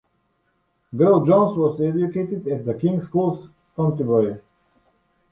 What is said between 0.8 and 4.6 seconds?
Garel-Jones was educated at the King's School, Canterbury.